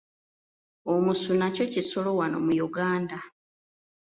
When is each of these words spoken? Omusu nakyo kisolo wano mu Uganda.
Omusu 0.93 1.29
nakyo 1.39 1.63
kisolo 1.73 2.09
wano 2.19 2.37
mu 2.45 2.53
Uganda. 2.67 3.17